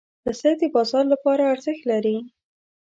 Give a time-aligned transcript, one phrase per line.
[0.23, 2.17] پسه د بازار لپاره ارزښت لري.